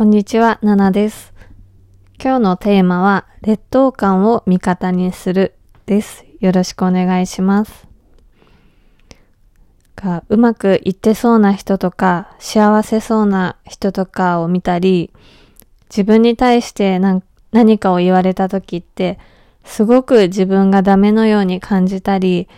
[0.00, 1.34] こんにちは、ナナです。
[2.18, 6.24] 今日のテーマは、劣等感を味方にするです。
[6.40, 7.86] よろしくお願いします。
[9.96, 15.10] がうまくいってそうな人とか、幸せそうな人とかを見たり、
[15.90, 17.22] 自分に対して何
[17.52, 19.18] 何かを言われた時って、
[19.64, 22.48] すごく自分がダメのように感じたり、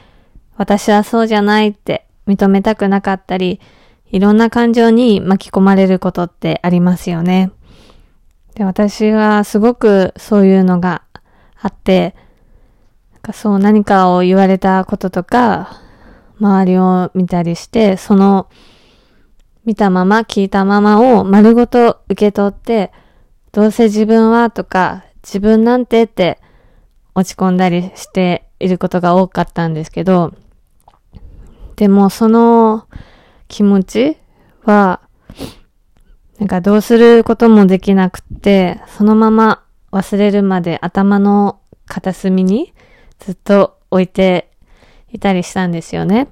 [0.57, 3.61] 私はそうじゃないって認めたくなかったり、
[4.13, 7.51] いろんな感情に巻き込まれることってありますよね。
[8.55, 11.03] で、私はすごくそういうのが
[11.61, 12.15] あって、
[13.23, 15.81] かそう何かを言われたこととか、
[16.39, 18.49] 周りを見たりして、その
[19.65, 22.93] 見たまま聞いたままを丸ごと受け取って、
[23.53, 26.39] どうせ自分はとか、自分なんてって
[27.15, 30.35] 落ち込んだりしていることが多かったんですけど、
[31.77, 32.87] でもその
[33.53, 34.17] 気持ち
[34.65, 35.01] は、
[36.39, 42.73] なんかどうすることもできなくって、そのまま忘れるまで頭の片隅に
[43.21, 44.51] ずっと置いて
[45.13, 46.29] いたりしたんですよね。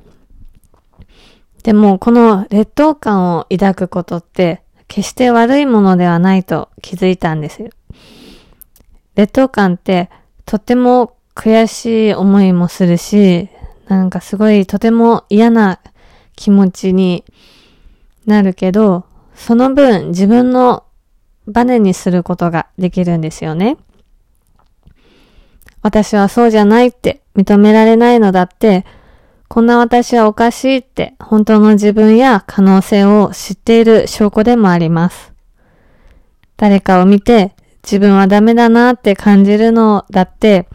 [1.62, 7.68] でもこの劣等感を抱くことって決して悪いものではないと気づいたんですよ。
[9.14, 10.08] 劣等感って
[10.46, 13.50] とっても悔しい思いもするし、
[13.88, 15.80] なんかすごいとても嫌な
[16.40, 17.22] 気持ちに
[18.24, 20.84] なるけど、その分自分の
[21.46, 23.76] バネにすることができるんですよね。
[25.82, 28.86] 私はそうじゃないって認められないのだって、
[29.48, 35.34] こんな私はおかしいって本当の自分や可能性を知っている証拠でもあります。
[36.56, 40.68] 誰かを見て自分はダメだなって感じるのだって、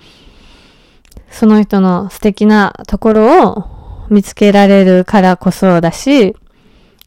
[1.32, 3.76] その人の素敵なところを
[4.10, 6.36] 見つけられるからこそだし、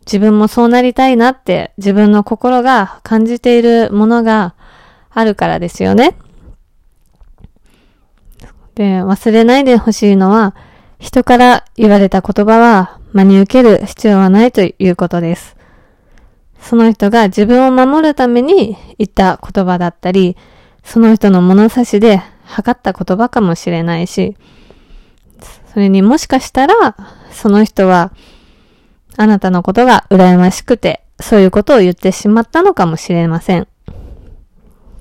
[0.06, 4.54] 自分もそうなりたいなって自分の心が感じているものが
[5.10, 6.16] あるからですよね。
[8.74, 10.54] で、忘れないでほしいのは、
[10.98, 15.56] 人から言われた言葉は真に受ける必要はないということです。
[16.60, 20.36] その人が自分を守るために言った言葉だったり、
[20.84, 24.36] その人の物差しで測った言葉かもしれないし、
[25.78, 26.96] それにもしかしたら、
[27.30, 28.10] その人は、
[29.16, 33.68] あなたのことが羨ましくて、そういうことを言ってしまったのかもしれません。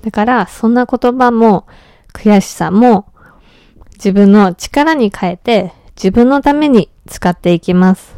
[0.04, 1.66] だから、そんな言葉も、
[2.12, 3.12] 悔しさも、
[3.94, 8.14] 自分の力に変えて、自分のために使っていきます。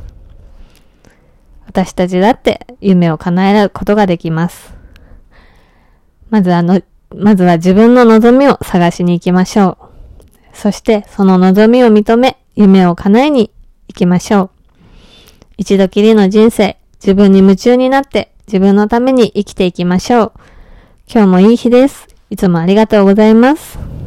[1.65, 4.75] 私たちだって夢を叶えることができます。
[6.28, 6.82] まずあの、
[7.16, 9.90] まずは自分の望みを探しに行きましょう。
[10.53, 13.50] そしてその望みを認め、夢を叶えに
[13.88, 14.50] 行きましょう。
[15.56, 20.33] 一度きりの人生、自分に夢中になって自分のために生きていきましょう。
[21.12, 22.09] 今日もいい日です。
[22.31, 24.00] いつもありがとうございます。